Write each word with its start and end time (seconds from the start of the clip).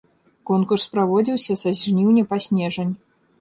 Конкурс 0.49 0.85
праводзіўся 0.95 1.59
са 1.65 1.75
жніўня 1.81 2.23
па 2.33 2.41
снежань. 2.47 2.93